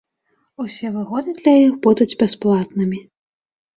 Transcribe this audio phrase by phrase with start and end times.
[0.63, 2.99] Усе выгоды для іх будуць бясплатнымі.